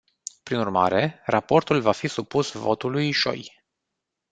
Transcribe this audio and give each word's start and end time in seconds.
Prin 0.43 0.57
urmare, 0.59 1.21
raportul 1.25 1.81
va 1.81 1.91
fi 1.91 2.07
supus 2.07 2.51
votului 2.53 3.11
joi. 3.11 3.63